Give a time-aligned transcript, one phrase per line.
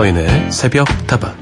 [0.00, 1.36] 서인의 새벽 다방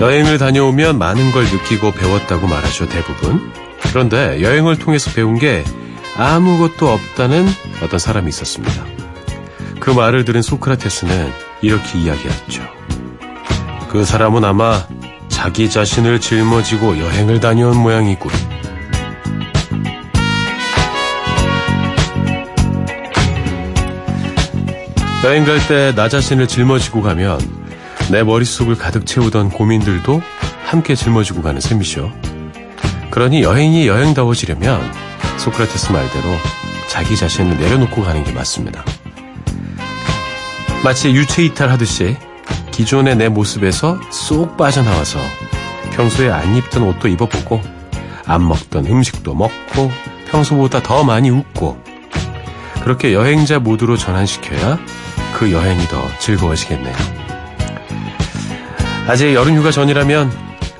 [0.00, 3.52] 여행을 다녀오면 많은 걸 느끼고 배웠다고 말하죠, 대부분.
[3.90, 5.62] 그런데 여행을 통해서 배운 게
[6.16, 7.46] 아무것도 없다는
[7.82, 8.82] 어떤 사람이 있었습니다.
[9.78, 12.62] 그 말을 들은 소크라테스는 이렇게 이야기했죠.
[13.90, 14.86] 그 사람은 아마
[15.38, 18.28] 자기 자신을 짊어지고 여행을 다녀온 모양이군.
[25.24, 27.38] 여행 갈 때 나 자신을 짊어지고 가면
[28.10, 30.20] 내 머릿속을 가득 채우던 고민들도
[30.64, 32.12] 함께 짊어지고 가는 셈이죠.
[33.10, 34.80] 그러니 여행이 여행다워지려면
[35.38, 36.28] 소크라테스 말대로
[36.88, 38.84] 자기 자신을 내려놓고 가는 게 맞습니다.
[40.84, 42.16] 마치 유체 이탈하듯이
[42.78, 45.18] 기존의 내 모습에서 쏙 빠져나와서
[45.90, 47.60] 평소에 안 입던 옷도 입어보고
[48.24, 49.90] 안 먹던 음식도 먹고
[50.30, 51.76] 평소보다 더 많이 웃고
[52.84, 54.78] 그렇게 여행자 모드로 전환시켜야
[55.36, 56.94] 그 여행이 더 즐거워지겠네요.
[59.08, 60.30] 아직 여름휴가 전이라면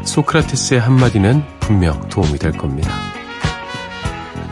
[0.04, 2.92] 소크라테스의 한마디는 분명 도움이 될 겁니다.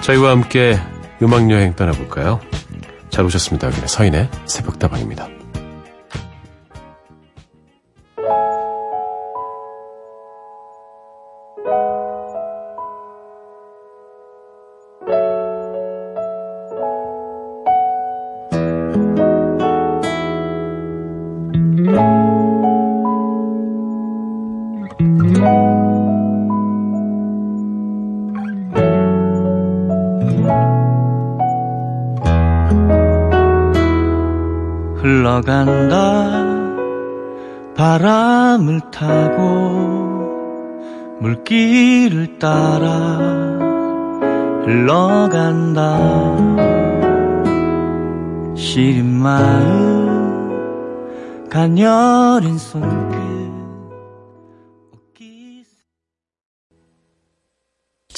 [0.01, 0.81] 저희와 함께
[1.23, 2.41] 음악여행 떠나볼까요?
[3.09, 3.69] 잘 오셨습니다.
[3.69, 5.36] 여기는 서인의 새벽다방입니다.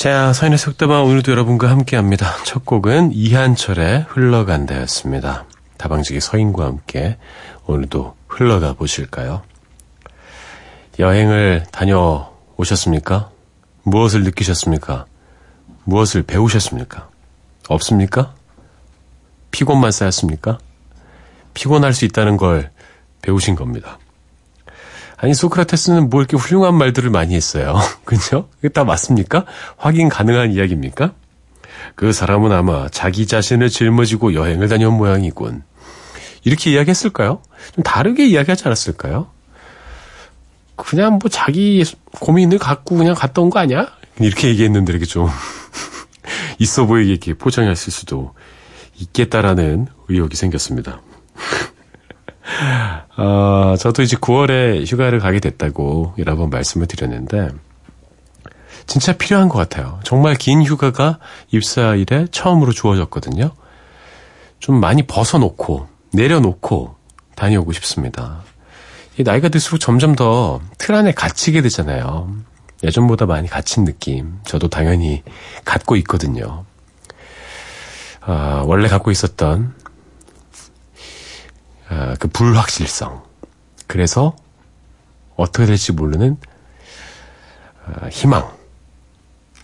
[0.08, 2.42] 자, 서인의 속다방 오늘도 여러분과 함께합니다.
[2.44, 5.44] 첫 곡은 이한철의 흘러간다였습니다.
[5.76, 7.18] 다방지기 서인과 함께
[7.66, 9.42] 오늘도 흘러가 보실까요?
[10.98, 13.28] 여행을 다녀오셨습니까?
[13.82, 15.04] 무엇을 느끼셨습니까?
[15.84, 17.10] 무엇을 배우셨습니까?
[17.68, 18.34] 없습니까?
[19.50, 20.56] 피곤만 쌓였습니까?
[21.52, 22.70] 피곤할 수 있다는 걸
[23.20, 23.98] 배우신 겁니다.
[25.20, 27.76] 아니, 소크라테스는 뭐 이렇게 훌륭한 말들을 많이 했어요.
[28.04, 28.48] 그죠?
[28.60, 29.44] 이게 다 맞습니까?
[29.76, 31.12] 확인 가능한 이야기입니까?
[31.96, 35.62] 그 사람은 아마 자기 자신을 짊어지고 여행을 다녀온 모양이군.
[36.44, 37.42] 이렇게 이야기했을까요?
[37.74, 39.28] 좀 다르게 이야기하지 않았을까요?
[40.76, 41.84] 그냥 뭐 자기
[42.20, 43.88] 고민을 갖고 그냥 갔다 온 거 아니야?
[44.20, 45.28] 이렇게 얘기했는데 이렇게 좀
[46.60, 48.34] 있어 보이게 이렇게 포장했을 수도
[48.96, 51.00] 있겠다라는 의혹이 생겼습니다.
[53.16, 57.48] 어, 저도 이제 9월에 휴가를 가게 됐다고 여러 번 말씀을 드렸는데
[58.86, 60.00] 진짜 필요한 것 같아요.
[60.02, 61.18] 정말 긴 휴가가
[61.50, 63.50] 입사 일에 처음으로 주어졌거든요.
[64.60, 66.96] 좀 많이 벗어놓고 내려놓고
[67.36, 68.42] 다녀오고 싶습니다.
[69.18, 72.32] 나이가 들수록 점점 더 틀 안에 갇히게 되잖아요.
[72.82, 74.38] 예전보다 많이 갇힌 느낌.
[74.44, 75.22] 저도 당연히
[75.64, 76.64] 갖고 있거든요.
[78.20, 79.74] 아, 원래 갖고 있었던
[81.88, 83.22] 아, 그 불확실성.
[83.86, 84.36] 그래서
[85.36, 86.36] 어떻게 될지 모르는
[87.86, 88.50] 아, 희망,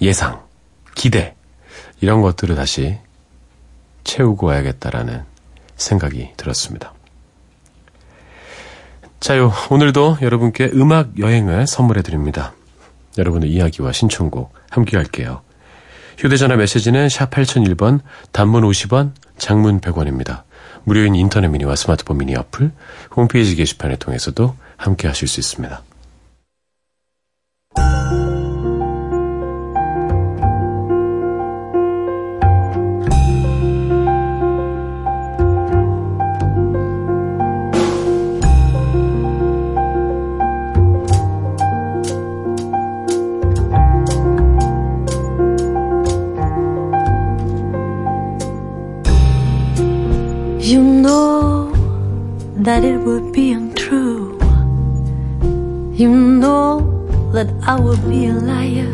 [0.01, 0.43] 예상,
[0.95, 1.35] 기대
[2.01, 2.99] 이런 것들을 다시
[4.05, 5.25] 채우고 와야겠다라는
[5.77, 6.93] 생각이 들었습니다.
[9.21, 12.53] 자요, 오늘도 여러분께 음악 여행을 선물해 드립니다.
[13.17, 15.43] 여러분의 이야기와 신청곡 함께 할게요.
[16.19, 18.01] 휴대전화 메시지는 샵 8001번,
[18.33, 20.43] 단문 50원, 장문 100원입니다.
[20.85, 22.71] 무료인 인터넷 미니와 스마트폰 미니 어플,
[23.17, 25.83] 홈페이지 게시판을 통해서도 함께 하실 수 있습니다.
[50.75, 51.71] You know
[52.67, 54.37] that it would be untrue.
[55.95, 56.81] You know
[57.33, 58.91] that I would be a liar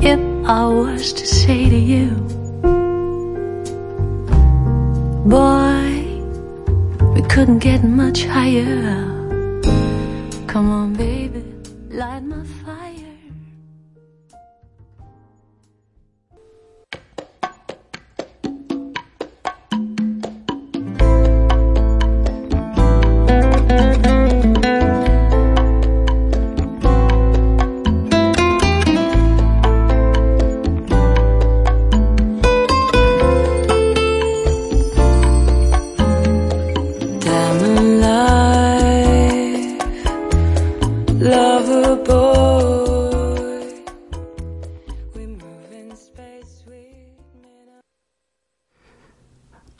[0.00, 2.10] if I was to say to you,
[5.26, 5.90] Boy,
[7.14, 9.02] we couldn't get much higher.
[10.46, 11.42] Come on, baby,
[11.90, 12.57] light my fire.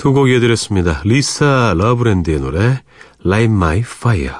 [0.08, 1.02] 두 곡 이어드렸습니다.
[1.04, 2.82] 리사 러브랜드의 노래
[3.26, 4.36] Light My Fire,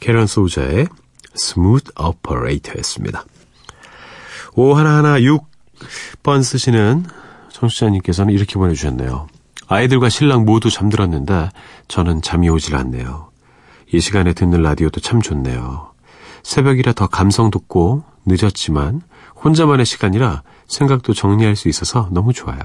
[0.00, 0.88] 캐런 소자의
[1.36, 3.24] Smooth Operator였습니다.
[4.54, 7.06] 5116번 쓰시는
[7.52, 9.28] 청취자님께서는 이렇게 보내주셨네요.
[9.68, 11.50] 아이들과 신랑 모두 잠들었는데
[11.86, 13.30] 저는 잠이 오질 않네요.
[13.92, 15.92] 이 시간에 듣는 라디오도 참 좋네요.
[16.42, 19.02] 새벽이라 더 감성 돋고 늦었지만
[19.44, 22.58] 혼자만의 시간이라 생각도 정리할 수 있어서 너무 좋아요.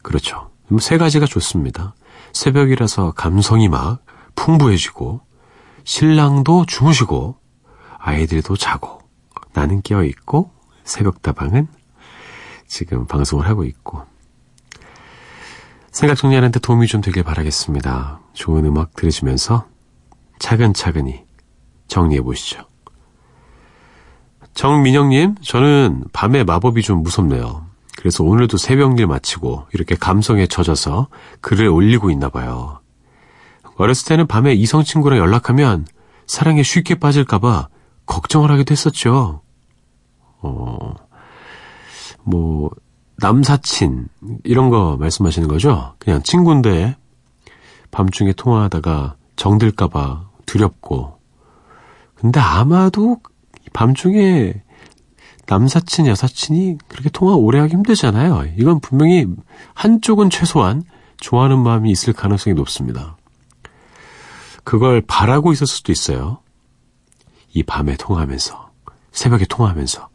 [0.00, 0.51] 그렇죠.
[0.78, 1.94] 세 가지가 좋습니다.
[2.32, 4.04] 새벽이라서 감성이 막
[4.34, 5.20] 풍부해지고
[5.84, 7.36] 신랑도 주무시고
[7.98, 9.00] 아이들도 자고
[9.52, 10.50] 나는 깨어 있고
[10.84, 11.68] 새벽다방은
[12.66, 14.04] 지금 방송을 하고 있고
[15.90, 18.20] 생각 정리하는 데 도움이 좀 되길 바라겠습니다.
[18.32, 19.66] 좋은 음악 들으시면서
[20.38, 21.24] 차근차근히
[21.86, 22.66] 정리해 보시죠.
[24.54, 27.66] 정민영님, 저는 밤에 마법이 좀 무섭네요.
[28.02, 31.06] 그래서 오늘도 새벽일 마치고 이렇게 감성에 젖어서
[31.40, 32.80] 글을 올리고 있나 봐요.
[33.76, 35.86] 어렸을 때는 밤에 이성 친구랑 연락하면
[36.26, 37.68] 사랑에 쉽게 빠질까봐
[38.06, 39.42] 걱정을 하기도 했었죠.
[40.40, 40.94] 어,
[42.24, 42.70] 뭐,
[43.18, 44.08] 남사친,
[44.42, 45.94] 이런 거 말씀하시는 거죠?
[46.00, 46.96] 그냥 친구인데
[47.92, 51.20] 밤중에 통화하다가 정들까봐 두렵고.
[52.16, 53.18] 근데 아마도
[53.72, 54.60] 밤중에
[55.52, 58.54] 남사친, 여사친이 그렇게 통화 오래 하기 힘들잖아요.
[58.56, 59.26] 이건 분명히
[59.74, 60.82] 한쪽은 최소한
[61.20, 63.18] 좋아하는 마음이 있을 가능성이 높습니다.
[64.64, 66.38] 그걸 바라고 있을 수도 있어요.
[67.52, 68.70] 이 밤에 통화하면서,
[69.10, 70.08] 새벽에 통화하면서,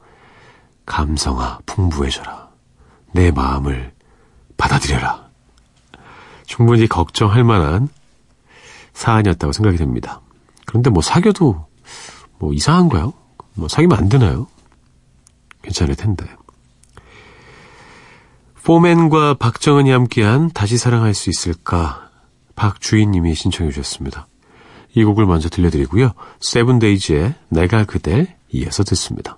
[0.88, 2.50] 감성아, 풍부해져라.
[3.12, 3.94] 내 마음을
[4.57, 5.30] 받아들여라.
[6.48, 7.90] 충분히 걱정할 만한
[8.94, 10.22] 사안이었다고 생각이 됩니다.
[10.66, 11.68] 그런데 뭐 사귀어도
[12.40, 13.13] 뭐 이상한 거요?
[13.54, 14.48] 뭐 사귀면 안 되나요?
[15.68, 16.25] 괜찮을 텐데.
[18.64, 22.10] 포맨과 박정은이 함께한 다시 사랑할 수 있을까
[22.56, 24.28] 박주인님이 신청해 주셨습니다.
[24.94, 26.12] 이 곡을 먼저 들려드리고요.
[26.42, 29.38] 세븐데이즈의 내가 그댈 이어서 듣습니다.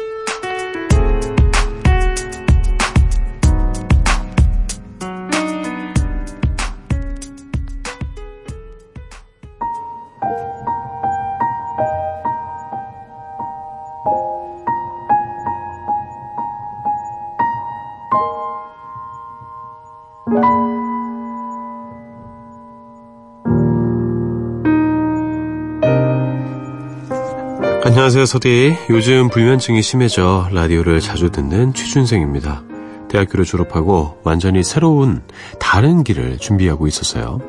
[28.21, 28.77] 안녕하세요, 서디.
[28.91, 32.61] 요즘 불면증이 심해져 라디오를 자주 듣는 취준생입니다.
[33.09, 35.23] 대학교를 졸업하고 완전히 새로운
[35.59, 37.39] 다른 길을 준비하고 있었어요.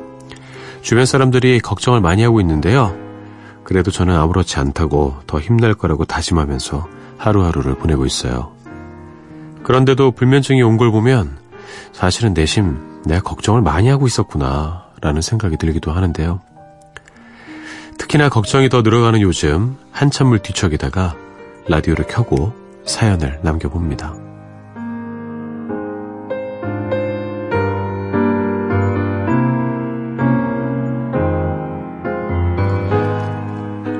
[0.81, 2.97] 주변 사람들이 걱정을 많이 하고 있는데요.
[3.63, 6.87] 그래도 저는 아무렇지 않다고 더 힘낼 거라고 다짐하면서
[7.19, 8.51] 하루하루를 보내고 있어요.
[9.61, 11.37] 그런데도 불면증이 온 걸 보면
[11.91, 16.41] 사실은 내심 내가 걱정을 많이 하고 있었구나 라는 생각이 들기도 하는데요.
[18.13, 21.15] 특히나 걱정이 더 늘어가는 요즘 한참을 뒤척이다가
[21.67, 22.53] 라디오를 켜고
[22.85, 24.13] 사연을 남겨봅니다.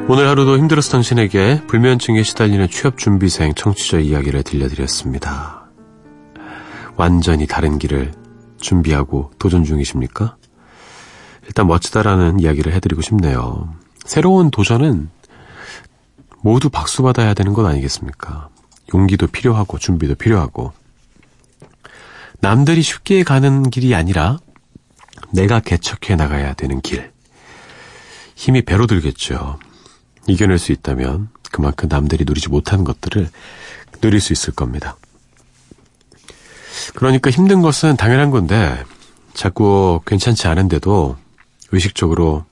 [0.07, 5.63] 오늘 하루도 힘들어서 당신에게 불면증에 시달리는 취업준비생 청취자 이야기를 들려드렸습니다.
[6.97, 8.11] 완전히 다른 길을
[8.59, 10.35] 준비하고 도전 중이십니까?
[11.47, 13.81] 일단 멋지다라는 이야기를 해드리고 싶네요.
[14.05, 15.09] 새로운 도전은
[16.41, 18.49] 모두 박수 받아야 되는 것 아니겠습니까?
[18.93, 20.73] 용기도 필요하고 준비도 필요하고
[22.39, 24.37] 남들이 쉽게 가는 길이 아니라
[25.31, 27.11] 내가 개척해 나가야 되는 길.
[28.35, 29.57] 힘이 배로 들겠죠.
[30.27, 33.29] 이겨낼 수 있다면 그만큼 남들이 누리지 못하는 것들을
[34.01, 34.97] 누릴 수 있을 겁니다.
[36.95, 38.83] 그러니까 힘든 것은 당연한 건데
[39.33, 41.15] 자꾸 괜찮지 않은데도
[41.71, 42.45] 의식적으로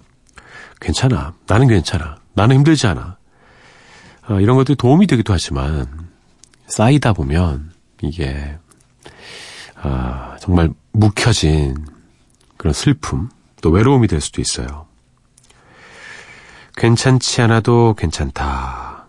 [0.82, 1.34] 괜찮아.
[1.48, 2.18] 나는 괜찮아.
[2.34, 3.18] 나는 힘들지 않아.
[4.24, 6.10] 아, 이런 것들이 도움이 되기도 하지만
[6.68, 7.72] 쌓이다 보면
[8.02, 8.58] 이게
[9.76, 11.86] 아, 정말 묵혀진
[12.58, 13.30] 그런 슬픔
[13.62, 14.88] 또 외로움이 될 수도 있어요.
[16.76, 19.06] 괜찮지 않아도 괜찮다.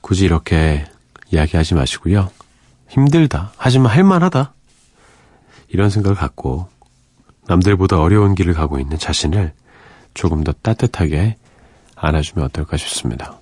[0.00, 0.84] 굳이 이렇게
[1.30, 2.30] 이야기하지 마시고요.
[2.88, 3.52] 힘들다.
[3.56, 4.52] 하지만 할만하다.
[5.68, 6.68] 이런 생각을 갖고
[7.46, 9.52] 남들보다 어려운 길을 가고 있는 자신을
[10.14, 11.36] 조금 더 따뜻하게
[11.96, 13.40] 안아주면 어떨까 싶습니다.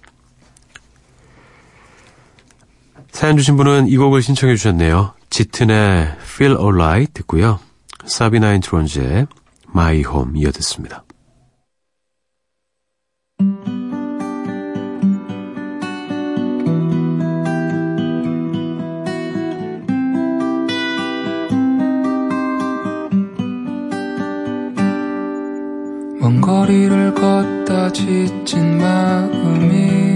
[3.13, 5.15] 사연 주신 분은 이 곡을 신청해 주셨네요.
[5.31, 7.61] 짙은의 Feel Alright 듣고요.
[8.05, 9.27] 사비나 인 트론즈의
[9.71, 11.05] My Home 이어 듣습니다.
[26.33, 30.13] 먼 거리를 걷다 지친 마음이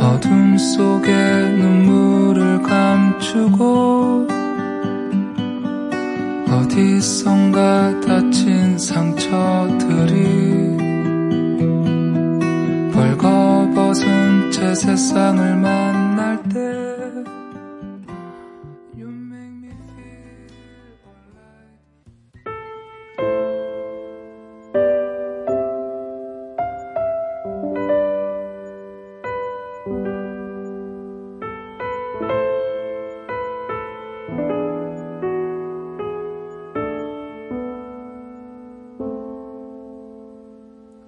[0.00, 4.26] 어둠 속에 눈물을 감추고
[6.50, 10.76] 어디선가 다친 상처들이
[12.92, 16.89] 벌거벗은 채 세상을 만날 때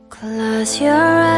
[0.09, 1.32] Close your eyes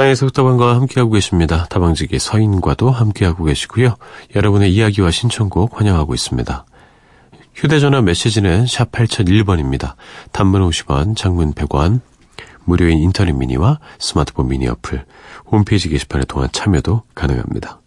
[0.00, 1.66] 사인의 속다방과 함께하고 계십니다.
[1.68, 3.96] 다방지기 서인과도 함께하고 계시고요.
[4.34, 6.64] 여러분의 이야기와 신청곡 환영하고 있습니다.
[7.54, 9.96] 휴대전화 메시지는 샵 8001번입니다.
[10.32, 12.00] 단문 50원, 장문 100원,
[12.64, 15.04] 무료인 인터넷 미니와 스마트폰 미니 어플,
[15.52, 17.82] 홈페이지 게시판에 통한 참여도 가능합니다.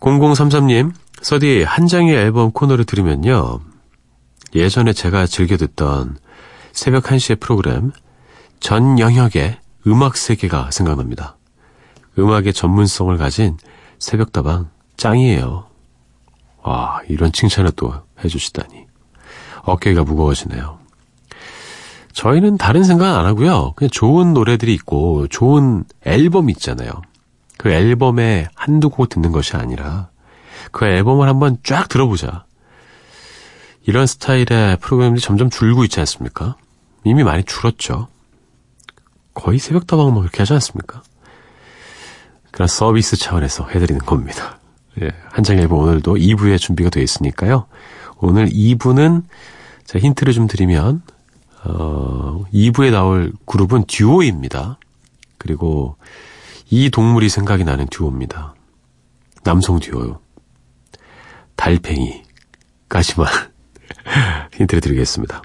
[0.00, 3.60] 0033님, 서디 한 장의 앨범 코너를 들으면요.
[4.54, 6.16] 예전에 제가 즐겨 듣던
[6.72, 7.92] 새벽 1시의 프로그램
[8.60, 11.36] 전 영역의 음악 세계가 생각납니다.
[12.18, 13.56] 음악의 전문성을 가진
[13.98, 15.66] 새벽다방 짱이에요.
[16.62, 17.92] 와, 이런 칭찬을 또
[18.24, 18.86] 해주시다니.
[19.62, 20.78] 어깨가 무거워지네요.
[22.12, 23.72] 저희는 다른 생각 안 하고요.
[23.76, 27.02] 그냥 좋은 노래들이 있고 좋은 앨범이 있잖아요.
[27.58, 30.08] 그 앨범에 한두 곡 듣는 것이 아니라
[30.70, 32.44] 그 앨범을 한번 쫙 들어보자.
[33.86, 36.56] 이런 스타일의 프로그램들이 점점 줄고 있지 않습니까?
[37.04, 38.08] 이미 많이 줄었죠.
[39.34, 41.02] 거의 새벽 다방만 그렇게 하지 않습니까?
[42.50, 44.58] 그런 서비스 차원에서 해드리는 겁니다.
[45.02, 47.66] 예, 한장 앨범 오늘도 2부에 준비가 되어 있으니까요.
[48.18, 49.24] 오늘 2부는
[49.86, 51.02] 제가 힌트를 좀 드리면
[51.64, 54.78] 어, 2부에 나올 그룹은 듀오입니다.
[55.38, 55.96] 그리고
[56.70, 58.54] 이 동물이 생각이 나는 듀오입니다.
[59.42, 60.20] 남성 듀오요.
[61.56, 63.28] 달팽이까지만
[64.54, 65.42] 힌트를 드리겠습니다.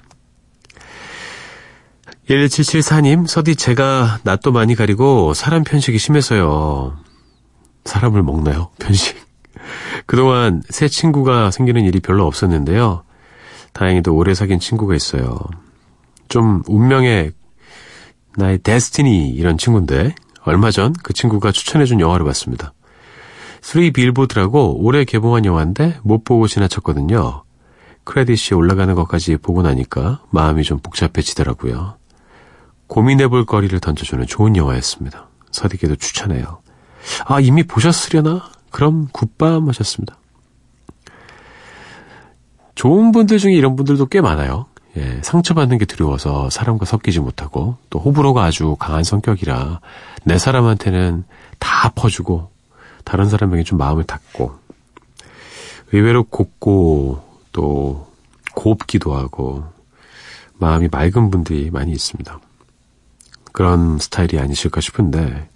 [2.30, 6.96] 1774님, 서디 제가 낯도 많이 가리고 사람 편식이 심해서요.
[7.84, 8.70] 사람을 먹나요?
[8.78, 9.16] 편식.
[10.06, 13.02] 그동안 새 친구가 생기는 일이 별로 없었는데요.
[13.72, 15.40] 다행히도 오래 사귄 친구가 있어요.
[16.28, 17.32] 좀 운명의
[18.36, 22.72] 나의 데스티니 이런 친구인데 얼마 전 그 친구가 추천해준 영화를 봤습니다.
[23.60, 27.42] 스리 빌보드라고 올해 개봉한 영화인데 못 보고 지나쳤거든요.
[28.04, 31.99] 크레딧이 올라가는 것까지 보고 나니까 마음이 좀 복잡해지더라고요.
[32.90, 35.28] 고민해볼 거리를 던져주는 좋은 영화였습니다.
[35.52, 36.60] 서디께도 추천해요.
[37.24, 38.50] 아, 이미 보셨으려나?
[38.70, 40.16] 그럼 굿밤 하셨습니다.
[42.74, 44.66] 좋은 분들 중에 이런 분들도 꽤 많아요.
[44.96, 49.80] 예, 상처받는 게 두려워서 사람과 섞이지 못하고 또 호불호가 아주 강한 성격이라
[50.24, 51.24] 내 사람한테는
[51.60, 52.50] 다 퍼주고
[53.04, 54.52] 다른 사람에게 좀 마음을 닫고
[55.92, 58.08] 의외로 곱고 또
[58.54, 59.64] 곱기도 하고
[60.58, 62.40] 마음이 맑은 분들이 많이 있습니다.
[63.52, 65.48] 그런 스타일이 아니실까 싶은데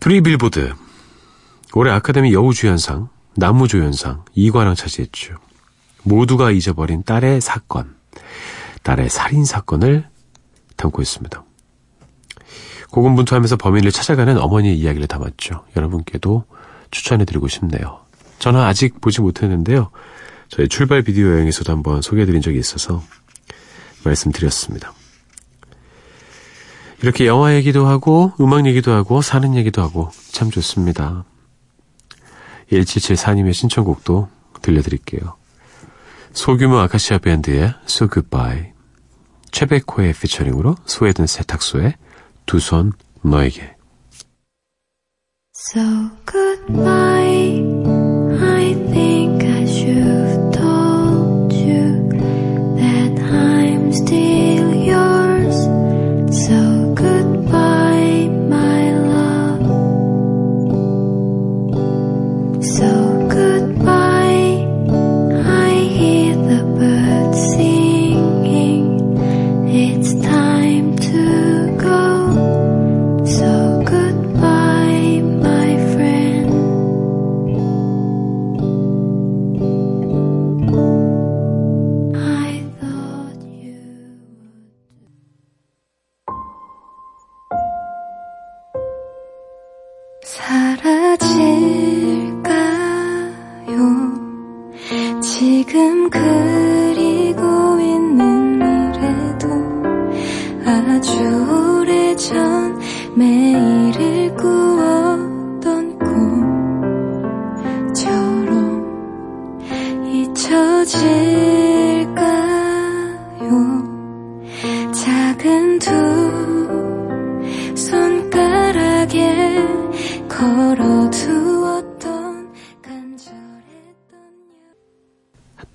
[0.00, 0.74] 쓰리 빌보드
[1.74, 5.34] 올해 아카데미 여우주연상, 남우조연상 이관왕 차지했죠.
[6.04, 7.96] 모두가 잊어버린 딸의 사건,
[8.82, 10.08] 딸의 살인 사건을
[10.76, 11.44] 담고 있습니다.
[12.90, 15.64] 고군분투하면서 범인을 찾아가는 어머니의 이야기를 담았죠.
[15.76, 16.44] 여러분께도
[16.90, 18.00] 추천해드리고 싶네요.
[18.38, 19.90] 저는 아직 보지 못했는데요.
[20.48, 23.02] 저희 출발 비디오 여행에서도 한번 소개해드린 적이 있어서
[24.04, 24.92] 말씀드렸습니다.
[27.02, 31.24] 이렇게 영화 얘기도 하고 음악 얘기도 하고 사는 얘기도 하고 참 좋습니다.
[32.70, 34.28] 1774님의 신청곡도
[34.62, 35.36] 들려드릴게요.
[36.32, 38.72] 소규모 아카시아 밴드의 So Goodbye
[39.52, 41.94] 최백호의 피처링으로 스웨덴 세탁소의
[42.46, 43.76] 두손 너에게
[45.72, 45.82] So
[46.26, 47.64] goodbye.
[48.38, 49.25] I think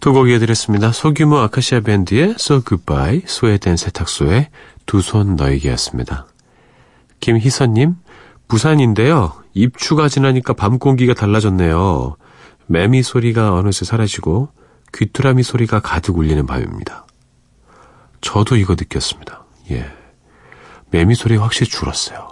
[0.01, 0.91] 두 곡 이어드렸습니다.
[0.91, 4.49] 소규모 아카시아 밴드의 So Goodbye, 스웨덴 세탁소의
[4.87, 6.25] 두 손 너에게였습니다.
[7.19, 7.95] 김희선님,
[8.47, 9.33] 부산인데요.
[9.53, 12.15] 입추가 지나니까 밤 공기가 달라졌네요.
[12.65, 14.49] 매미 소리가 어느새 사라지고
[14.93, 17.05] 귀뚜라미 소리가 가득 울리는 밤입니다.
[18.21, 19.45] 저도 이거 느꼈습니다.
[19.71, 19.85] 예.
[20.89, 22.27] 매미 소리 확실히 줄었어요.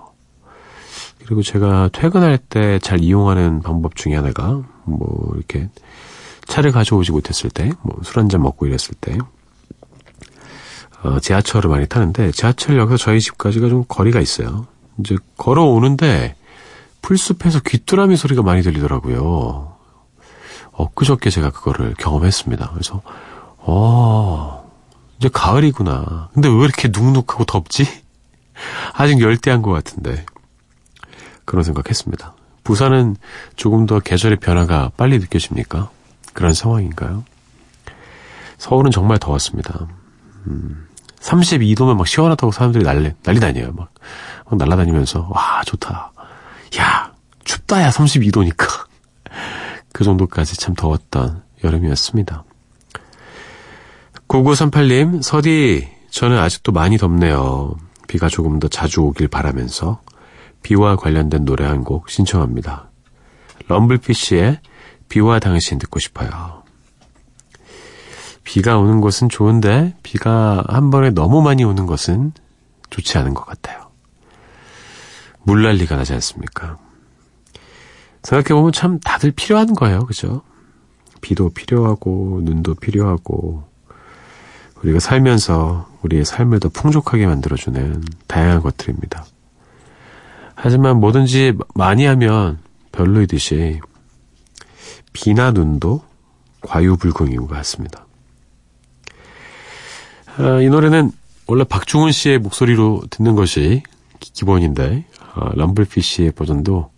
[1.24, 5.70] 그리고 제가 퇴근할 때 잘 이용하는 방법 중에 하나가 뭐 이렇게
[6.50, 9.18] 차를 가져오지 못했을 때, 뭐 술 한잔 먹고 이랬을 때,
[11.04, 14.68] 어, 지하철을 많이 타는데 지하철역에서 저희 집까지가 좀 거리가 있어요.
[15.00, 16.36] 이제 걸어오는데
[17.02, 19.76] 풀숲에서 귀뚜라미 소리가 많이 들리더라고요.
[20.74, 22.72] 엊그저께 제가 그거를 경험했습니다.
[22.74, 23.02] 그래서
[23.60, 24.70] 어
[25.20, 26.30] 이제 가을이구나.
[26.34, 27.86] 근데 왜 이렇게 눅눅하고 덥지?
[28.94, 30.26] 아직 열대한 것 같은데
[31.46, 32.34] 그런 생각했습니다.
[32.66, 33.16] 부산은
[33.56, 35.90] 조금 더 계절의 변화가 빨리 느껴집니까?
[36.40, 37.26] 그런 상황인가요?
[38.60, 39.88] 서울은 정말 더웠습니다.
[40.48, 40.88] 음,
[41.20, 43.74] 32도면 막 시원하다고 사람들이 난리, 난리 다녀요.
[43.74, 43.94] 막,
[44.50, 46.14] 막 날아다니면서, 와, 좋다.
[46.80, 47.12] 야,
[47.44, 48.70] 춥다, 야, 32도니까.
[49.92, 52.46] 그 정도까지 참 더웠던 여름이었습니다.
[54.30, 57.76] 9938님, 서디, 저는 아직도 많이 덥네요.
[58.08, 60.00] 비가 조금 더 자주 오길 바라면서
[60.64, 62.90] 비와 관련된 노래 한 곡 신청합니다.
[63.68, 64.62] 럼블피쉬의
[65.10, 66.64] 비와 당신 듣고 싶어요.
[68.44, 72.32] 비가 오는 것은 좋은데 비가 한 번에 너무 많이 오는 것은
[72.90, 73.90] 좋지 않은 것 같아요.
[75.44, 76.78] 물난리가 나지 않습니까?
[78.24, 80.06] 생각해보면 참 다들 필요한 거예요.
[80.06, 80.42] 그죠?
[81.22, 83.64] 비도 필요하고 눈도 필요하고
[84.82, 89.26] 우리가 살면서 우리의 삶을 더 풍족하게 만들어주는 다양한 것들입니다.
[90.56, 92.60] 하지만 뭐든지 많이 하면
[92.92, 93.80] 별로이듯이
[95.22, 96.02] 비나 눈도
[96.62, 98.06] 과유불급인 것 같습니다.
[100.38, 101.12] 아, 이 노래는
[101.48, 103.84] 원래 박중훈 씨의 목소리로 듣는 것이
[104.20, 106.92] 기- 기본인데 아, 럼블피쉬의 버전도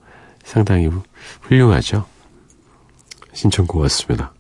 [0.44, 1.04] 상당히 후-
[1.42, 2.06] 훌륭하죠.
[3.34, 4.34] 신청곡 같습니다.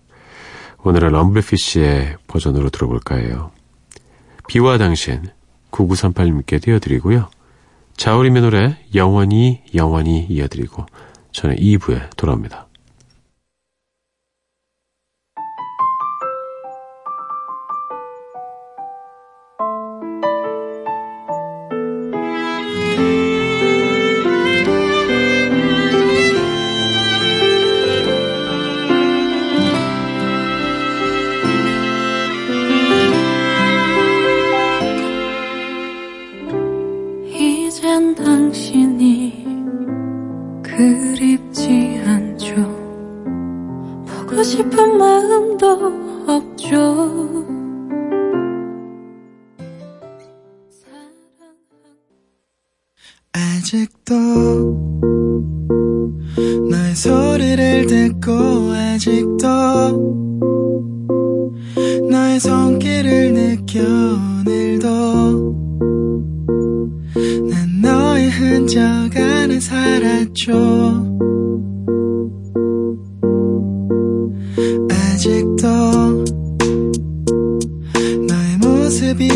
[0.84, 3.52] 오늘은 럼블피쉬의 버전으로 들어볼까 해요.
[4.48, 5.24] 비와 당신
[5.72, 7.30] 9938님께 띄워드리고요.
[7.96, 10.86] 자우림의 노래 영원히 영원히 이어드리고
[11.32, 12.67] 저는 2부에 돌아옵니다.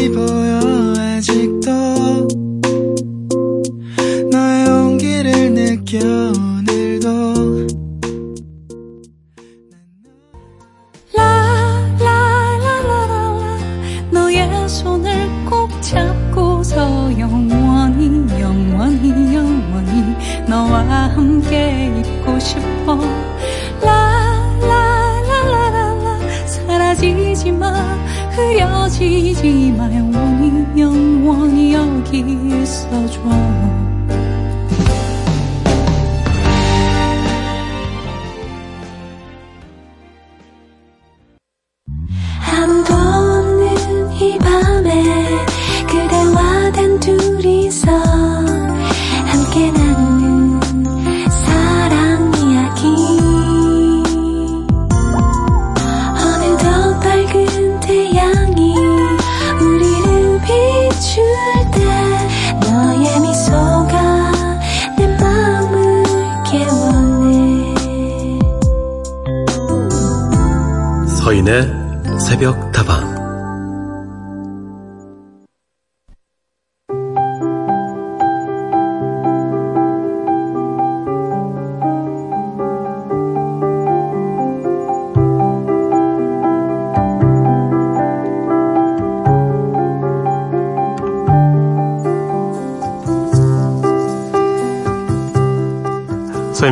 [0.09, 0.44] 모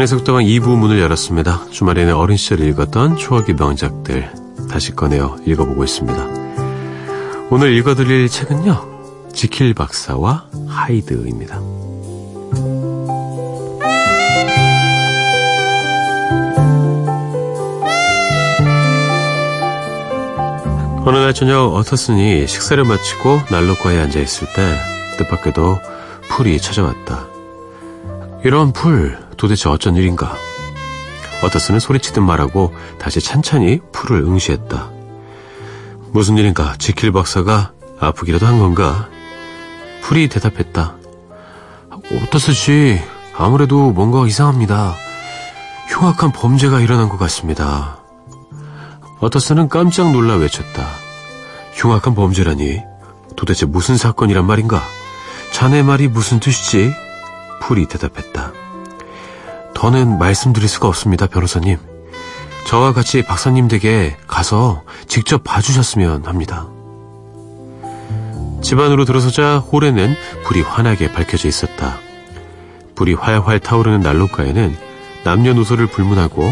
[0.03, 1.67] 서인의 속도방 2부 문을 열었습니다.
[1.71, 4.31] 주말에는 어린 시절에 읽었던 추억의 명작들
[4.69, 6.27] 다시 꺼내어 읽어보고 있습니다.
[7.49, 9.29] 오늘 읽어드릴 책은요.
[9.33, 11.57] 지킬 박사와 하이드입니다.
[21.05, 24.77] 어느 날 저녁 어터슨이 식사를 마치고 난로가에 앉아 있을 때
[25.17, 25.79] 뜻밖에도
[26.29, 27.27] 풀이 찾아왔다.
[28.43, 30.37] 이런 풀 도대체 어쩐 일인가?
[31.43, 34.89] 어터슨은 소리치듯 말하고 다시 찬찬히 풀을 응시했다.
[36.13, 36.75] 무슨 일인가?
[36.79, 39.09] 지킬 박사가 아프기라도 한 건가?
[40.01, 40.95] 풀이 대답했다.
[41.91, 43.01] 어터슨 씨,
[43.35, 44.95] 아무래도 뭔가 이상합니다.
[45.89, 47.97] 흉악한 범죄가 일어난 것 같습니다.
[49.19, 50.87] 어터슨은 깜짝 놀라 외쳤다.
[51.73, 52.79] 흉악한 범죄라니?
[53.35, 54.81] 도대체 무슨 사건이란 말인가?
[55.51, 56.93] 자네 말이 무슨 뜻이지?
[57.61, 58.62] 풀이 대답했다.
[59.83, 61.77] 더는 말씀드릴 수가 없습니다, 변호사님.
[62.67, 66.69] 저와 같이 박사님 댁에 가서 직접 봐주셨으면 합니다.
[68.61, 70.15] 집 안으로 들어서자 홀에는
[70.45, 71.99] 불이 환하게 밝혀져 있었다.
[72.95, 74.73] 불이 활활 타오르는 난로가에는
[75.25, 76.49] 남녀노소를 불문하고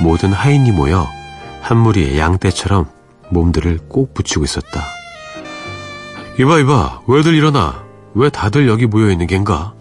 [0.00, 1.08] 모든 하인이 모여
[1.60, 2.86] 한 무리의 양떼처럼
[3.30, 4.82] 몸들을 꼭 붙이고 있었다.
[6.40, 9.74] 이봐 이봐 왜들 일어나 왜 다들 여기 모여있는 겐가?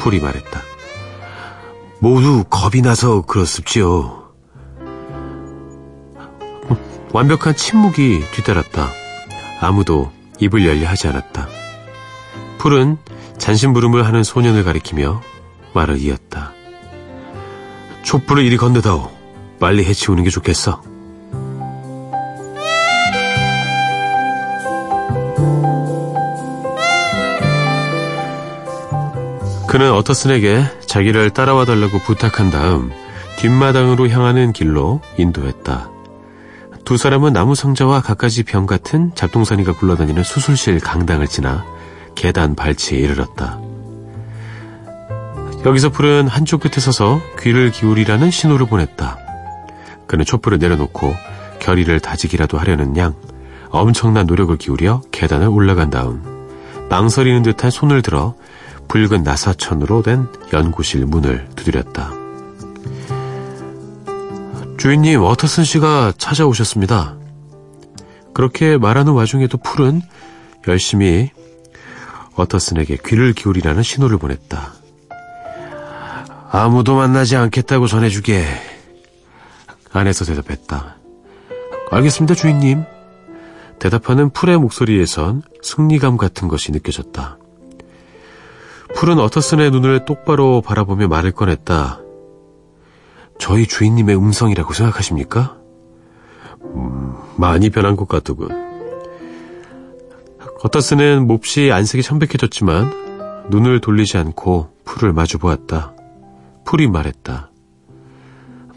[0.00, 0.73] 풀이 말했다.
[2.04, 4.28] 모두 겁이 나서 그렇습지요.
[7.14, 8.90] 완벽한 침묵이 뒤따랐다.
[9.58, 11.48] 아무도 입을 열려 하지 않았다.
[12.58, 12.98] 풀은
[13.38, 15.22] 잔심부름을 하는 소년을 가리키며
[15.72, 16.52] 말을 이었다.
[18.02, 19.10] 촛불을 이리 건네다오.
[19.58, 20.82] 빨리 해치우는 게 좋겠어.
[29.74, 32.92] 그는 어터슨에게 자기를 따라와 달라고 부탁한 다음
[33.40, 35.90] 뒷마당으로 향하는 길로 인도했다.
[36.84, 41.64] 두 사람은 나무 상자와 갖가지 병 같은 잡동사니가 굴러다니는 수술실 강당을 지나
[42.14, 43.58] 계단 발치에 이르렀다.
[45.66, 49.18] 여기서 풀은 한쪽 끝에 서서 귀를 기울이라는 신호를 보냈다.
[50.06, 51.16] 그는 촛불을 내려놓고
[51.58, 53.12] 결의를 다지기라도 하려는 양
[53.70, 56.22] 엄청난 노력을 기울여 계단을 올라간 다음
[56.90, 58.36] 망설이는 듯한 손을 들어
[58.94, 62.12] 붉은 나사천으로 된 연구실 문을 두드렸다.
[64.78, 67.16] 주인님, 워터슨 씨가 찾아오셨습니다.
[68.34, 70.00] 그렇게 말하는 와중에도 풀은
[70.68, 71.30] 열심히
[72.36, 74.74] 워터슨에게 귀를 기울이라는 신호를 보냈다.
[76.52, 78.46] 아무도 만나지 않겠다고 전해주게.
[79.92, 80.98] 안에서 대답했다.
[81.90, 82.84] 알겠습니다, 주인님.
[83.80, 87.38] 대답하는 풀의 목소리에선 승리감 같은 것이 느껴졌다.
[88.94, 92.00] 풀은 어터슨의 눈을 똑바로 바라보며 말을 꺼냈다.
[93.38, 95.56] 저희 주인님의 음성이라고 생각하십니까?
[96.62, 98.48] 음, 많이 변한 것 같더군.
[100.62, 105.92] 어터슨은 몹시 안색이 천백해졌지만 눈을 돌리지 않고 풀을 마주 보았다.
[106.64, 107.50] 풀이 말했다.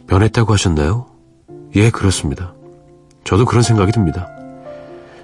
[0.08, 1.06] 변했다고 하셨나요?
[1.75, 2.53] 예, 그렇습니다.
[3.23, 4.27] 저도 그런 생각이 듭니다.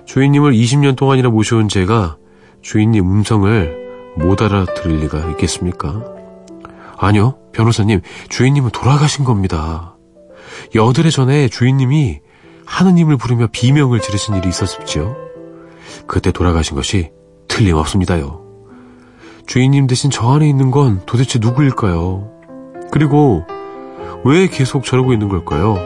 [0.05, 2.17] 주인님을 20년 동안이나 모셔온 제가
[2.61, 3.82] 주인님 음성을
[4.15, 6.03] 못 알아들을 리가 있겠습니까?
[6.97, 9.95] 아니요, 변호사님, 주인님은 돌아가신 겁니다.
[10.75, 12.19] 여드레 전에 주인님이
[12.65, 15.15] 하느님을 부르며 비명을 지르신 일이 있었지요.
[16.07, 17.11] 그때 돌아가신 것이
[17.47, 18.41] 틀림없습니다요.
[19.45, 22.31] 주인님 대신 저 안에 있는 건 도대체 누구일까요?
[22.91, 23.43] 그리고
[24.23, 25.77] 왜 계속 저러고 있는 걸까요?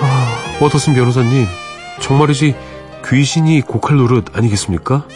[0.00, 1.46] 아, 워터슨 변호사님,
[2.00, 2.54] 정말이지
[3.08, 5.06] 귀신이 고칼 노릇 아니겠습니까?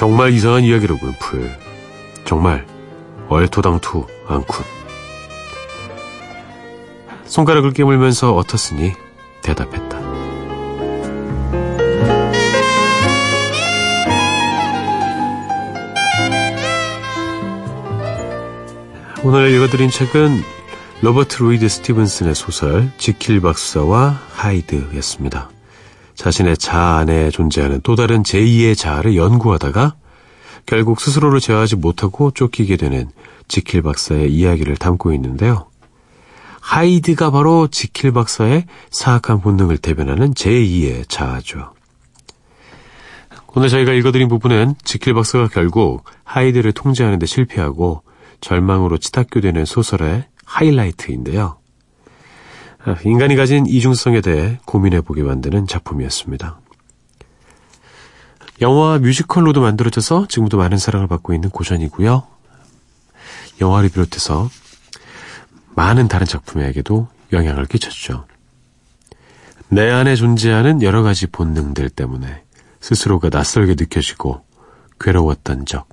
[0.00, 1.54] 정말 이상한 이야기로군, 풀.
[2.24, 2.66] 정말
[3.28, 4.64] 얼토당토 않군.
[7.26, 8.94] 손가락을 깨물면서 어터슨이
[9.42, 10.00] 대답했다.
[19.22, 20.42] 오늘 읽어드린 책은
[21.02, 25.50] 로버트 루이스 스티븐슨의 소설 지킬 박사와 하이드였습니다.
[26.20, 29.94] 자신의 자아 안에 존재하는 또 다른 제2의 자아를 연구하다가
[30.66, 33.10] 결국 스스로를 제어하지 못하고 쫓기게 되는
[33.48, 35.68] 지킬 박사의 이야기를 담고 있는데요.
[36.60, 41.72] 하이드가 바로 지킬 박사의 사악한 본능을 대변하는 제2의 자아죠.
[43.54, 48.02] 오늘 저희가 읽어드린 부분은 지킬 박사가 결국 하이드를 통제하는 데 실패하고
[48.42, 51.59] 절망으로 치닫게 되는 소설의 하이라이트인데요.
[53.04, 56.60] 인간이 가진 이중성에 대해 고민해보게 만드는 작품이었습니다.
[58.62, 62.26] 영화 뮤지컬로도 만들어져서 지금도 많은 사랑을 받고 있는 고전이고요.
[63.60, 64.48] 영화를 비롯해서
[65.74, 68.26] 많은 다른 작품에게도 영향을 끼쳤죠.
[69.68, 72.42] 내 안에 존재하는 여러 가지 본능들 때문에
[72.80, 74.44] 스스로가 낯설게 느껴지고
[74.98, 75.88] 괴로웠던 적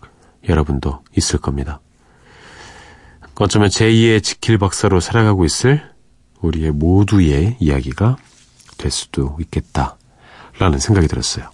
[0.47, 1.79] 여러분도 있을 겁니다.
[3.35, 5.96] 어쩌면 제2의 지킬 박사로 살아가고 있을
[6.41, 8.17] 우리의 모두의 이야기가
[8.77, 11.49] 될 수도 있겠다라는 생각이 들었어요.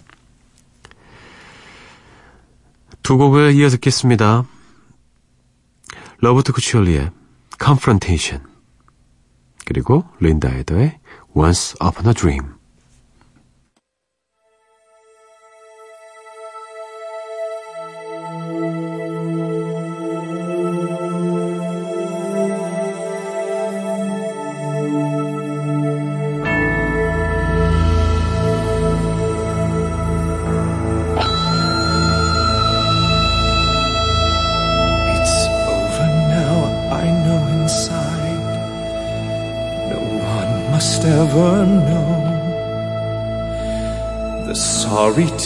[3.02, 4.44] 두 곡을 이어 듣겠습니다.
[6.18, 7.10] 로버트 쿠치올리의
[7.62, 8.46] Confrontation
[9.66, 10.98] 그리고 린다 에더의
[11.34, 12.53] Once Upon a Dream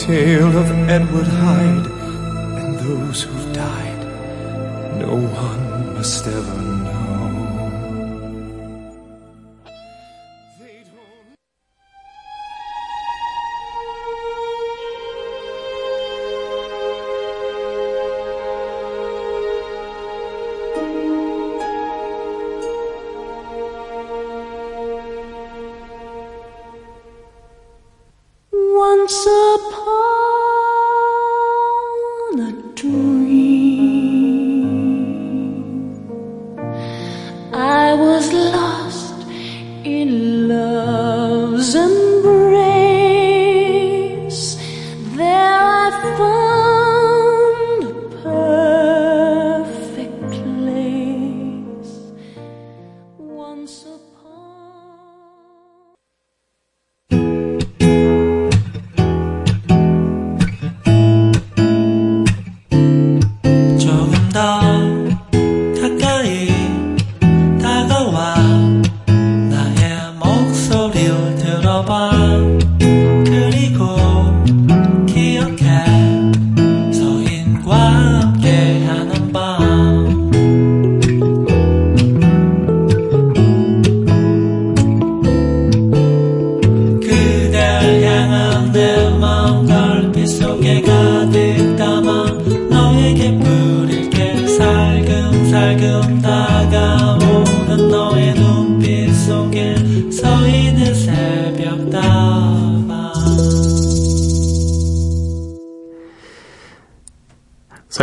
[0.09, 1.87] tale of Edward Hyde
[2.59, 4.01] and those who've died.
[4.99, 6.78] No one must ever know.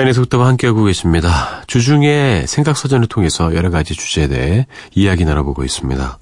[0.05, 1.63] 사인의 속도와 함께하고 계십니다.
[1.65, 6.19] 주중에 생각서전을 통해서 여러 가지 주제에 대해 이야기 나눠보고 있습니다.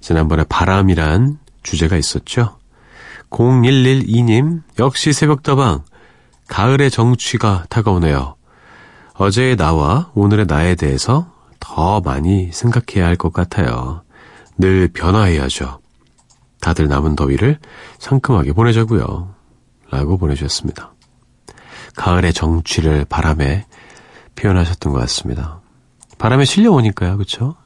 [0.00, 2.58] 지난번에 바람이란 주제가 있었죠.
[3.30, 5.82] 0112님, 역시 새벽다방,
[6.48, 8.36] 가을의 정취가 다가오네요.
[9.14, 11.26] 어제의 나와 오늘의 나에 대해서
[11.58, 14.02] 더 많이 생각해야 할 것 같아요.
[14.58, 15.80] 늘 변화해야죠.
[16.60, 17.58] 다들 남은 더위를
[17.98, 19.34] 상큼하게 보내자고요.
[19.90, 20.93] 라고 보내주셨습니다.
[21.96, 23.66] 가을의 정취를 바람에
[24.36, 25.60] 표현하셨던 것 같습니다.
[26.18, 27.56] 바람에 실려오니까요, 그쵸?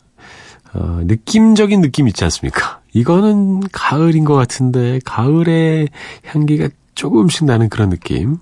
[0.75, 2.81] 어, 느낌적인 느낌 있지 않습니까?
[2.93, 5.89] 이거는 가을인 것 같은데, 가을의
[6.25, 8.39] 향기가 조금씩 나는 그런 느낌.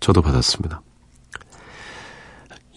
[0.00, 0.82] 저도 받았습니다.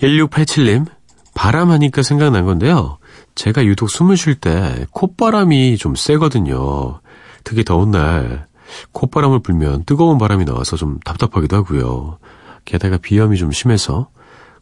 [0.02, 0.86] 1687님,
[1.34, 2.98] 바람 하니까 생각난 건데요.
[3.34, 7.02] 제가 유독 숨을 쉴 때 콧바람이 좀 세거든요.
[7.44, 8.48] 특히 더운 날
[8.92, 12.18] 콧바람을 불면 뜨거운 바람이 나와서 좀 답답하기도 하고요.
[12.66, 14.10] 게다가 비염이 좀 심해서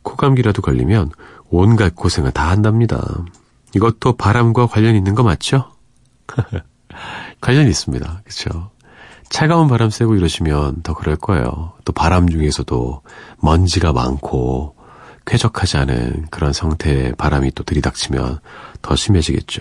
[0.03, 1.11] 코감기라도 걸리면
[1.49, 3.25] 온갖 고생을 다 한답니다.
[3.75, 5.71] 이것도 바람과 관련 있는 거 맞죠?
[7.41, 8.21] 관련 있습니다.
[8.23, 8.71] 그렇죠?
[9.29, 11.73] 차가운 바람 쐬고 이러시면 더 그럴 거예요.
[11.85, 13.01] 또 바람 중에서도
[13.39, 14.75] 먼지가 많고
[15.25, 18.39] 쾌적하지 않은 그런 상태의 바람이 또 들이닥치면
[18.81, 19.59] 더 심해지겠죠.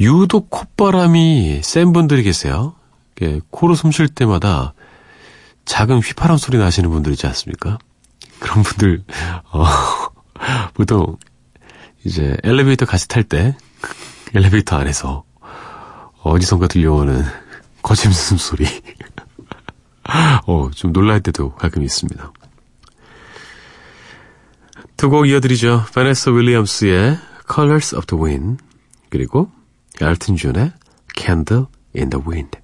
[0.00, 2.74] 유독 콧바람이 센 분들이 계세요.
[3.50, 4.74] 코로 숨 쉴 때마다
[5.64, 7.78] 작은 휘파람 소리 나시는 분들 있지 않습니까?
[8.40, 9.04] 그런 분들,
[9.52, 9.64] 어,
[10.74, 11.16] 보통
[12.04, 13.56] 이제 엘리베이터 같이 탈 때
[14.34, 15.24] 엘리베이터 안에서
[16.22, 17.24] 어디선가 들려오는
[17.82, 18.66] 거침 숨소리.
[20.46, 22.32] 어, 좀 놀랄 때도 가끔 있습니다.
[24.96, 25.84] 두 곡 이어드리죠.
[25.94, 27.18] 바네스 윌리엄스의
[27.52, 28.62] Colors of the Wind
[29.10, 29.50] 그리고
[30.00, 30.72] 엘튼 존의
[31.16, 32.58] Candle in the Wind.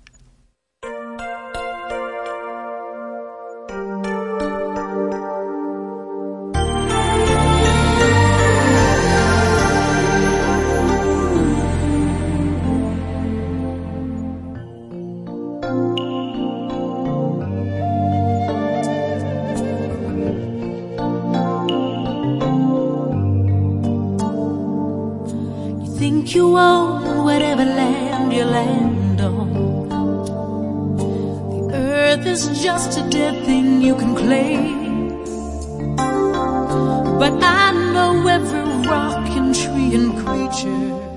[26.39, 29.89] You own whatever land you land on.
[31.51, 35.17] The earth is just a dead thing you can claim.
[37.19, 41.08] But I know every rock and tree and creature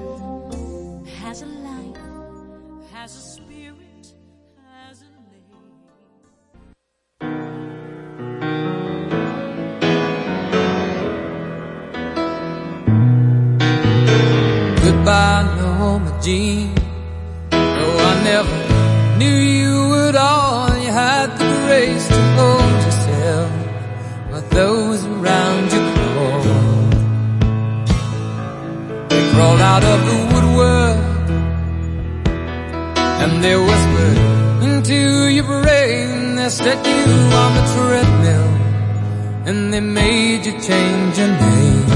[39.74, 41.90] they made you change your name.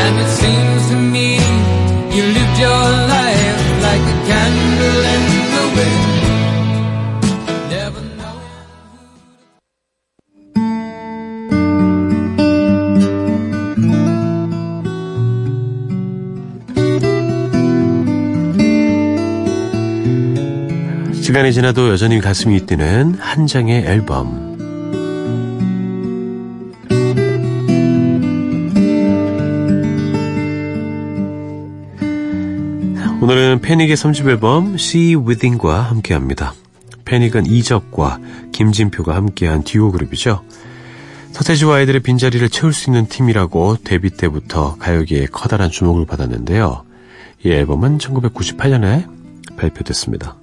[0.00, 1.36] And it seems to me
[2.14, 3.05] you lived your life
[21.26, 24.54] 시간이 지나도 여전히 가슴이 뛰는 한 장의 앨범.
[33.20, 36.54] 오늘은 패닉의 3집 앨범 See Within과 함께합니다.
[37.04, 38.20] 패닉은 이적과
[38.52, 40.44] 김진표가 함께한 듀오 그룹이죠.
[41.32, 46.84] 서태지와 아이들의 빈자리를 채울 수 있는 팀이라고 데뷔 때부터 가요계에 커다란 주목을 받았는데요.
[47.44, 49.08] 이 앨범은 1998년에
[49.56, 50.36] 발표됐습니다.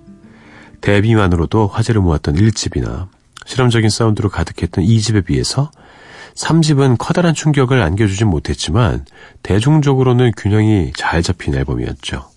[0.83, 3.07] 데뷔만으로도 화제를 모았던 1집이나
[3.45, 5.71] 실험적인 사운드로 가득했던 2집에 비해서
[6.35, 9.05] 3집은 커다란 충격을 안겨주진 못했지만
[9.43, 12.29] 대중적으로는 균형이 잘 잡힌 앨범이었죠.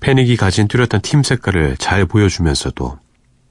[0.00, 2.98] 패닉이 가진 뚜렷한 팀 색깔을 잘 보여주면서도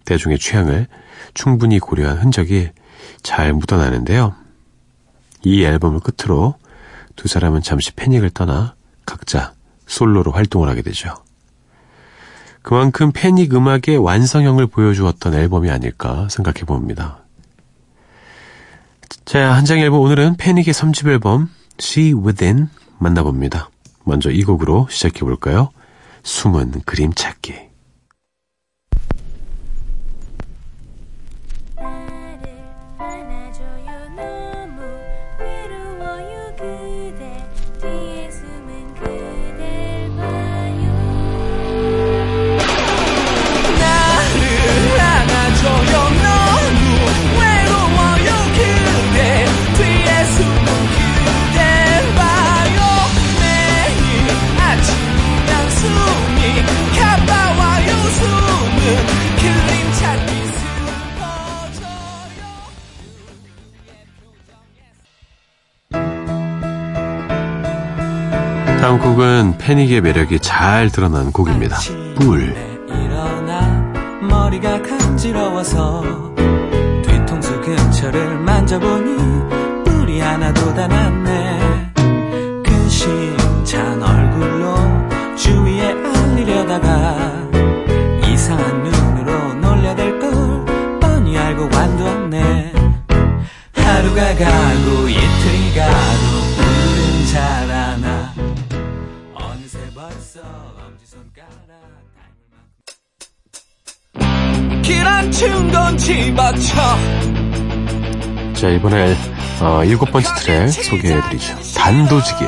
[0.06, 0.88] 대중의 취향을
[1.34, 2.70] 충분히 고려한 흔적이
[3.22, 4.36] 잘 묻어나는데요.
[5.44, 6.56] 이 앨범을 끝으로
[7.16, 8.76] 두 사람은 잠시 패닉을 떠나
[9.06, 9.54] 각자
[9.88, 11.16] 솔로로 활동을 하게 되죠.
[12.64, 17.20] 그만큼 패닉 음악의 완성형을 보여주었던 앨범이 아닐까 생각해 봅니다.
[19.26, 21.50] 자, 한 장 앨범 오늘은 패닉의 3집 앨범
[21.80, 23.70] See Within 만나봅니다.
[24.06, 25.70] 먼저 이 곡으로 시작해 볼까요?
[26.24, 27.54] 숨은 그림 찾기.
[69.64, 71.78] 패닉의 매력이 잘 드러난 곡입니다.
[72.20, 72.54] 뿔.
[74.30, 76.04] 머리가 간지러워서
[77.06, 81.94] 뒤통수 근처를 만져보니 뿔이 하나도 다 났네
[82.66, 84.76] 근심찬 얼굴로
[85.38, 87.18] 주위에 알리려다가
[88.28, 92.74] 이상한 눈으로 놀려댈 걸 뻔히 알고 관뒀네
[93.76, 96.23] 하루가 가고 이틀이 가도
[105.24, 106.76] 길한 충건 집어쳐
[108.54, 109.16] 자, 이번에
[109.62, 111.56] 어, 일곱 번째 트랙 소개해드리죠.
[111.76, 112.48] 단도직입.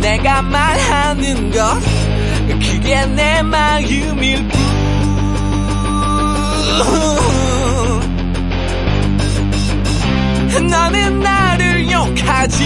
[0.00, 1.80] 내가 말하는 것
[2.46, 4.48] 그게 내 마음일
[10.48, 12.64] 뿐 너는 나를 욕하지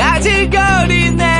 [0.00, 1.39] 아직 어린애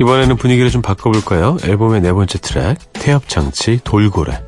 [0.00, 1.56] 이번에는 분위기를 좀 바꿔볼까요?
[1.64, 4.47] 앨범의 네 번째 트랙, 태엽장치 돌고래.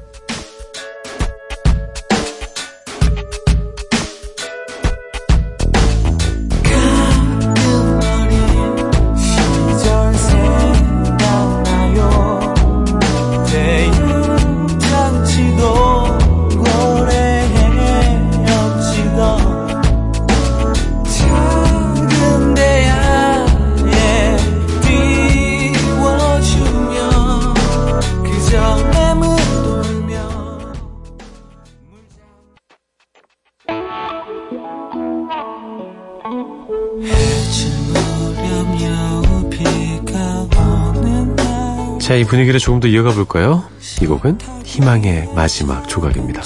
[42.10, 43.62] 자, 이 분위기를 조금 더 이어가 볼까요?
[44.02, 46.42] 이 곡은 희망의 마지막 조각입니다.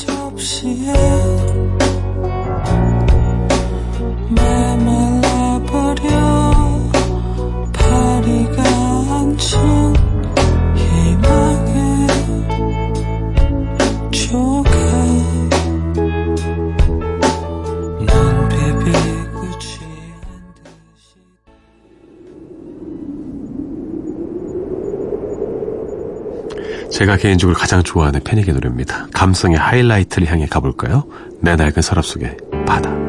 [26.94, 29.08] 제가 개인적으로 가장 좋아하는 패닉의 노래입니다.
[29.12, 31.02] 감성의 하이라이트를 향해 가볼까요?
[31.40, 32.36] 내 낡은 서랍 속의
[32.66, 33.03] 바다.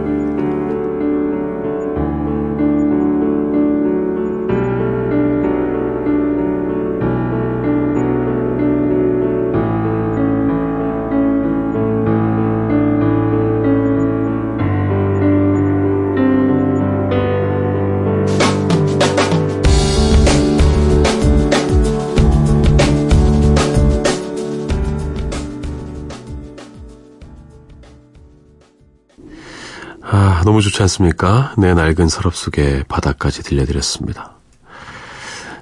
[30.76, 31.54] 좋지 않습니까?
[31.58, 34.36] 내 낡은 서랍 속의 바다까지 들려드렸습니다.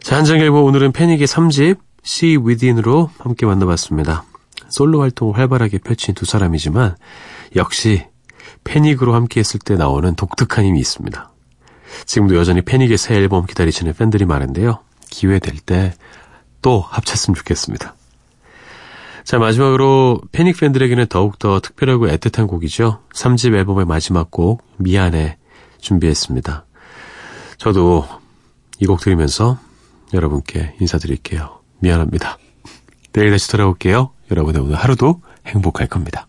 [0.01, 4.24] 자, 한정일보 오늘은 패닉의 3집 See Within으로 함께 만나봤습니다.
[4.70, 6.95] 솔로 활동을 활발하게 펼친 두 사람이지만
[7.55, 8.07] 역시
[8.64, 11.32] 패닉으로 함께 했을 때 나오는 독특한 힘이 있습니다.
[12.05, 14.80] 지금도 여전히 패닉의 새 앨범 기다리시는 팬들이 많은데요.
[15.09, 15.93] 기회 될 때
[16.64, 17.93] 또 합쳤으면 좋겠습니다.
[19.24, 22.99] 자, 마지막으로 패닉 팬들에게는 더욱더 특별하고 애틋한 곡이죠.
[23.15, 25.38] 3집 앨범의 마지막 곡, 미안해
[25.80, 26.65] 준비했습니다.
[27.57, 28.05] 저도
[28.80, 29.57] 이 곡 들으면서
[30.13, 31.61] 여러분께 인사드릴게요.
[31.80, 32.38] 미안합니다.
[33.13, 34.11] 내일 다시 돌아올게요.
[34.30, 36.26] 여러분의 오늘 하루도 행복할 겁니다.